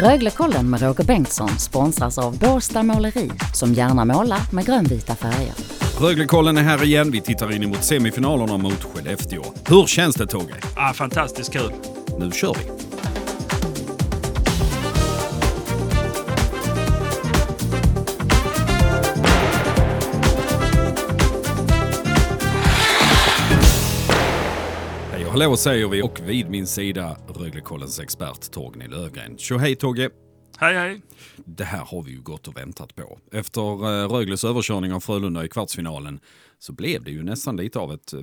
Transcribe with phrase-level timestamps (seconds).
[0.00, 5.54] Röglekollen med Roger Bengtsson sponsras av Båstad Måleri som gärna målar med grönvita färger.
[6.00, 7.10] Röglekollen är här igen.
[7.10, 9.42] Vi tittar in emot semifinalerna mot Skellefteå.
[9.68, 10.54] Hur känns det Tåge?
[10.76, 11.72] Ah, fantastiskt kul.
[12.18, 12.95] Nu kör vi!
[25.42, 29.38] Hallå säger vi och vid min sida Röglekollens expert Torgny Lövgren.
[29.38, 30.10] Tjo hej Tåge!
[30.58, 31.02] Hej hej.
[31.44, 33.18] Det här har vi ju gått och väntat på.
[33.32, 36.20] Efter eh, Rögles överkörning av Frölunda i kvartsfinalen
[36.58, 38.22] så blev det ju nästan lite av ett eh,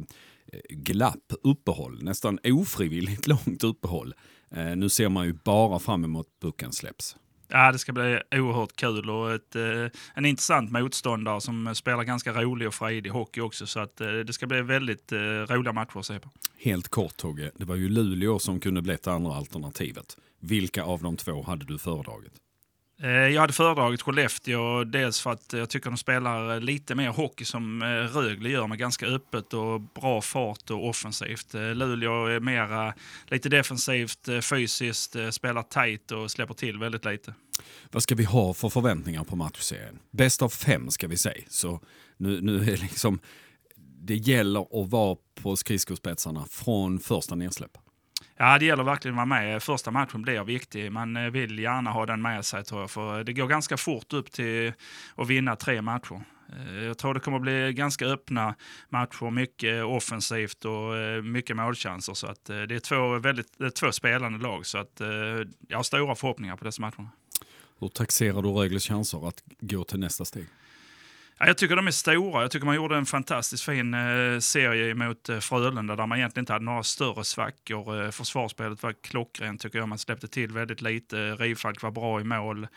[0.69, 4.13] glapp, uppehåll, nästan ofrivilligt långt uppehåll.
[4.51, 7.15] Eh, nu ser man ju bara fram emot pucken släpps.
[7.47, 12.41] Ja, det ska bli oerhört kul och ett, eh, en intressant motståndare som spelar ganska
[12.41, 13.67] rolig och frejdig hockey också.
[13.67, 16.29] Så att, eh, det ska bli väldigt eh, roliga matcher att se på.
[16.57, 20.17] Helt kort Togge, det var ju Luleå som kunde bli det andra alternativet.
[20.39, 22.33] Vilka av de två hade du föredragit?
[23.03, 27.09] Eh, jag hade föredragit Skellefteå, dels för att jag tycker de spelar eh, lite mer
[27.09, 31.53] hockey som eh, Rögle gör med ganska öppet och bra fart och offensivt.
[31.53, 32.93] Luleå är mera
[33.27, 37.33] lite defensivt, fysiskt, spelar tight och släpper till väldigt lite.
[37.91, 39.99] Vad ska vi ha för förväntningar på matchserien?
[40.11, 41.43] Bäst av fem ska vi säga.
[41.49, 41.79] Så
[42.17, 43.19] nu, nu är liksom,
[43.75, 47.77] det gäller att vara på skridskospetsarna från första nedsläpp.
[48.37, 49.63] Ja, det gäller verkligen att vara med.
[49.63, 50.91] Första matchen blir viktig.
[50.91, 52.91] Man eh, vill gärna ha den med sig tror jag.
[52.91, 54.73] För det går ganska fort upp till
[55.15, 56.23] att vinna tre matcher.
[56.49, 58.55] Eh, jag tror det kommer bli ganska öppna
[58.89, 62.13] matcher, mycket offensivt och eh, mycket målchanser.
[62.13, 64.65] Så att det är två, väldigt, två spelande lag.
[64.65, 65.01] Så att
[65.67, 67.09] jag har stora förhoppningar på dessa matcherna.
[67.79, 70.47] Hur taxerar du Rögles chanser att gå till nästa steg?
[71.37, 72.41] Ja, jag tycker de är stora.
[72.41, 76.41] Jag tycker man gjorde en fantastiskt fin eh, serie mot eh, Frölunda där man egentligen
[76.41, 78.03] inte hade några större svackor.
[78.03, 79.89] Eh, försvarsspelet var klockrent tycker jag.
[79.89, 81.19] Man släppte till väldigt lite.
[81.19, 82.67] Eh, Rifalk var bra i mål.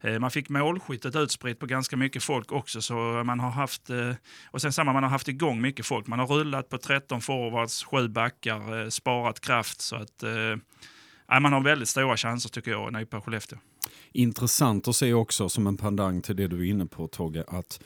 [0.00, 2.82] Eh, man fick målskyttet utspritt på ganska mycket folk också.
[2.82, 2.94] Så
[3.24, 4.12] man har haft, eh,
[4.46, 6.06] och sen samma, man har haft igång mycket folk.
[6.06, 9.80] Man har rullat på 13 forwards, 7 backar, sparat kraft.
[9.80, 10.22] Så att,
[11.40, 13.58] man har väldigt stora chanser tycker jag att nypa Skellefteå.
[14.12, 17.80] Intressant att se också som en pandang till det du är inne på Togge att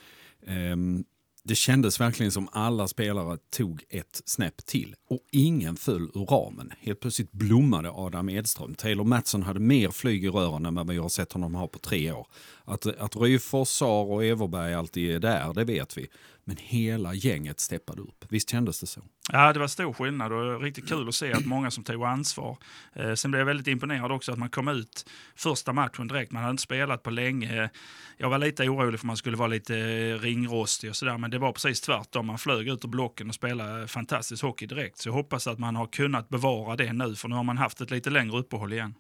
[0.47, 1.05] ehm,
[1.45, 6.73] det kändes verkligen som alla spelare tog ett snäpp till och ingen föll ur ramen.
[6.79, 8.75] Helt plötsligt blommade Adam Edström.
[8.75, 11.79] Taylor Mattsson hade mer flyg i rören än vad vi har sett honom ha på
[11.79, 12.27] tre år.
[12.65, 16.09] Att, att Ryfors, Sar och Everberg alltid är där, det vet vi.
[16.45, 18.25] Men hela gänget steppade upp.
[18.29, 19.01] Visst kändes det så?
[19.31, 22.56] Ja, det var stor skillnad och riktigt kul att se att många som tog ansvar.
[22.93, 26.33] Eh, sen blev jag väldigt imponerad också att man kom ut första matchen direkt.
[26.33, 27.71] Man hade inte spelat på länge.
[28.16, 31.31] Jag var lite orolig för att man skulle vara lite eh, ringrostig och sådär, men
[31.31, 32.27] det var precis tvärtom.
[32.27, 34.99] Man flög ut ur blocken och spelade fantastisk hockey direkt.
[34.99, 37.81] Så jag hoppas att man har kunnat bevara det nu, för nu har man haft
[37.81, 38.94] ett lite längre uppehåll igen.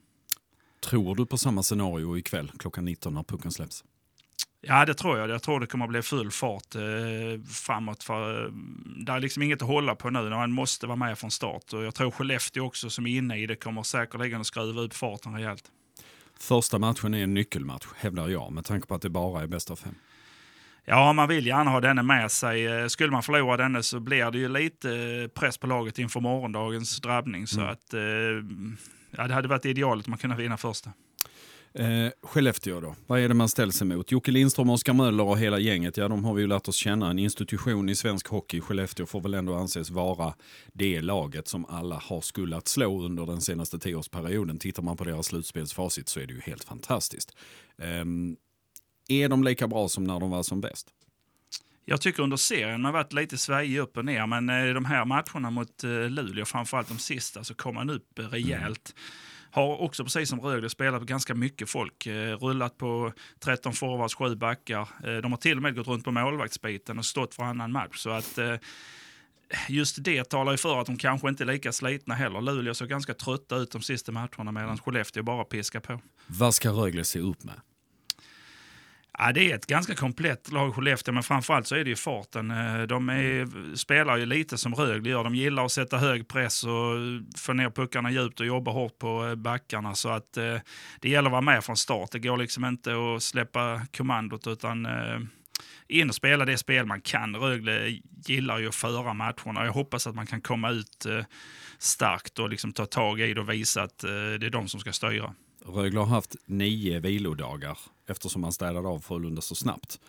[0.80, 3.84] Tror du på samma scenario ikväll klockan 19 när pucken släpps?
[4.64, 5.30] Ja, det tror jag.
[5.30, 6.80] Jag tror det kommer att bli full fart eh,
[7.50, 8.02] framåt.
[8.04, 8.52] För, eh,
[9.06, 10.30] det är liksom inget att hålla på nu.
[10.30, 11.72] Man måste vara med från start.
[11.72, 14.94] Och jag tror Skellefteå också som är inne i det kommer säkerligen att skruva upp
[14.94, 15.64] farten rejält.
[16.40, 19.70] Första matchen är en nyckelmatch, hävdar jag, med tanke på att det bara är bäst
[19.70, 19.94] av fem.
[20.84, 22.66] Ja, man vill gärna ha denne med sig.
[22.66, 26.20] Eh, Skulle man förlora denne så blir det ju lite eh, press på laget inför
[26.20, 27.46] morgondagens drabbning.
[27.46, 27.72] Så Mm.
[27.72, 28.00] att, eh,
[29.10, 30.90] ja, det hade varit idealet om man kunde vinna första.
[31.74, 34.12] Eh, Skellefteå då, vad är det man ställs emot?
[34.12, 37.10] Jocke Lindström, Oskar Möller och hela gänget, ja de har vi ju lärt oss känna.
[37.10, 38.60] En institution i svensk hockey.
[38.60, 40.34] Skellefteå får väl ändå anses vara
[40.72, 44.58] det laget som alla har skullat slå under den senaste tioårsperioden.
[44.58, 47.36] Tittar man på deras slutspelsfacit så är det ju helt fantastiskt.
[47.78, 48.36] Ehm,
[49.08, 50.88] är de lika bra som när de var som bäst?
[51.84, 55.04] Jag tycker under serien har varit lite svajig upp och ner, men eh, de här
[55.04, 58.94] matcherna mot eh, Luleå, framförallt de sista, så kom man upp eh, rejält.
[59.54, 62.06] Har också, precis som Rögle, spelat på ganska mycket folk.
[62.06, 64.88] Eh, rullat på 13 forwards, 7 backar.
[65.04, 67.98] Eh, de har till och med gått runt på målvaktsbiten och stått för annan match.
[67.98, 68.54] Så att eh,
[69.68, 72.40] just det talar ju för att de kanske inte är lika slitna heller.
[72.40, 76.00] Luleå såg ganska trötta ut de sista matcherna medan Skellefteå bara piskar på.
[76.26, 77.60] Vad ska Rögle se upp med?
[79.24, 82.50] Ja, det är ett ganska komplett lag Skellefteå, men framförallt så är det ju farten.
[82.50, 85.24] Eh, De är, spelar ju lite som Rögle gör.
[85.24, 86.96] De gillar att sätta hög press och
[87.36, 89.94] få ner puckarna djupt och jobba hårt på eh, backarna.
[89.94, 90.56] Så att eh,
[91.00, 92.12] det gäller att vara med från start.
[92.12, 95.18] Det går liksom inte att släppa kommandot utan eh,
[95.88, 97.36] in och spela det spel man kan.
[97.36, 99.64] Rögle gillar ju att föra matcherna.
[99.64, 101.24] Jag hoppas att man kan komma ut eh,
[101.78, 104.80] starkt och liksom ta tag i det och visa att eh, det är de som
[104.80, 105.34] ska styra.
[105.66, 107.78] Rögle har haft nio vilodagar
[108.08, 110.00] eftersom man städade av Frölunda så snabbt.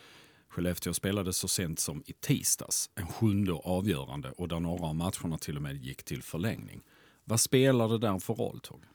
[0.49, 5.37] Skellefteå spelade så sent som i tisdags, en sjunde avgörande och där några av matcherna
[5.37, 6.81] till och med gick till förlängning.
[7.25, 8.87] Vad spelar det där för roll Togge?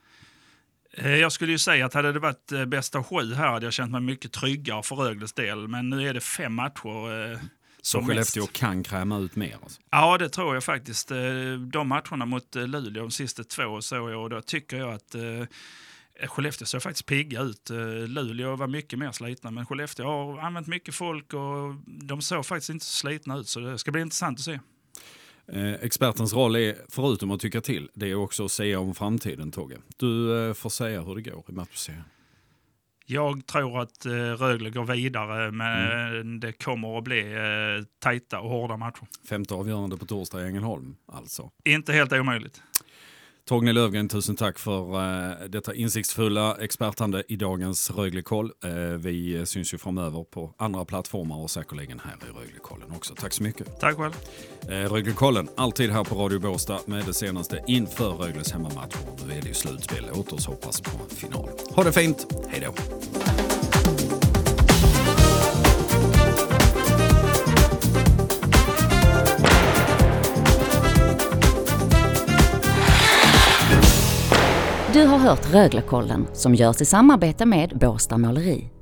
[0.93, 3.67] Eh, Jag skulle ju säga att hade det varit eh, bäst av sju här hade
[3.67, 5.69] jag känt mig mycket tryggare för Rögles del.
[5.69, 7.33] Men nu är det fem matcher.
[7.33, 7.39] eh,
[7.83, 8.53] Så som Skellefteå mest.
[8.53, 9.57] kan kräma ut mer.
[9.63, 9.81] Alltså.
[9.91, 11.09] Ja, det tror jag faktiskt.
[11.73, 15.23] De matcherna mot Luleå, de sista två, såg jag och då tycker jag att eh,
[16.27, 17.71] Skellefteå ser faktiskt pigga ut.
[17.71, 17.77] Eh,
[18.07, 22.71] Luleå var mycket mer slitna, men Skellefteå har använt mycket folk och de såg faktiskt
[22.71, 23.49] inte så slitna ut.
[23.49, 24.61] Så det ska bli intressant att se.
[25.53, 29.53] Eh, expertens roll är, förutom att tycka till, det är också att säga om framtiden,
[29.53, 29.77] Togge.
[29.97, 32.03] Du eh, får säga hur det går i matchserien.
[33.11, 35.89] Jag tror att eh, Rögle går vidare, men
[36.21, 36.41] Mm.
[36.41, 39.07] det kommer att bli eh, tajta och hårda matcher.
[39.29, 41.51] Femte avgörande på torsdag i Ängelholm, alltså.
[41.65, 42.63] Inte helt omöjligt.
[43.49, 48.53] Torgny Lövgren, tusen tack för eh, detta insiktsfulla expertande i dagens Röglekoll.
[48.65, 53.15] Eh, vi syns ju framöver på andra plattformar och säkerligen här i Röglekollen också.
[53.15, 53.81] Tack så mycket.
[53.81, 54.13] Tack själv.
[54.63, 58.97] Eh, Röglekollen, alltid här på Radio Båstad med det senaste inför Rögles hemmamatch.
[59.27, 60.05] Nu är det ju slutspel.
[60.15, 61.49] Låt oss hoppas på en final.
[61.71, 62.75] Ha det fint, hej då!
[74.93, 78.78] Du har hört Röglekollen som görs i samarbete med Båstad Måleri.